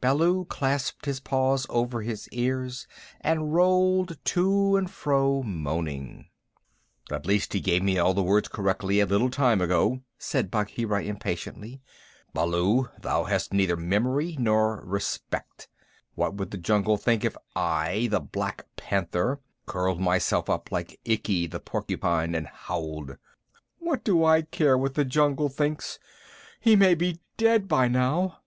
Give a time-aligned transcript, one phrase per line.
[0.00, 2.88] Baloo clasped his paws over his ears
[3.20, 6.26] and rolled to and fro moaning.
[7.12, 11.04] "At least he gave me all the Words correctly a little time ago," said Bagheera
[11.04, 11.80] impatiently.
[12.34, 15.68] "Baloo, thou hast neither memory nor respect.
[16.16, 21.46] What would the jungle think if I, the Black Panther, curled myself up like Ikki
[21.46, 23.16] the Porcupine, and howled?"
[23.78, 26.00] "What do I care what the jungle thinks?
[26.58, 28.40] He may be dead by now."